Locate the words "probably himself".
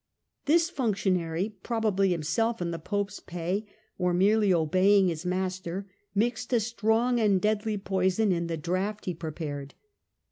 1.61-2.59